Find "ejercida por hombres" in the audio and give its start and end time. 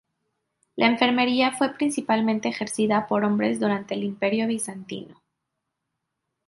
2.49-3.59